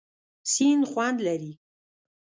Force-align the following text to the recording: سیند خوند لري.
سیند 0.51 0.83
خوند 0.91 1.17
لري. 1.25 1.53